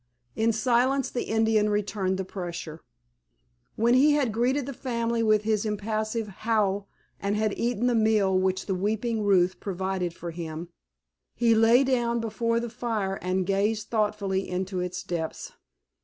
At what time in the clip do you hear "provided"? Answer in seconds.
9.59-10.11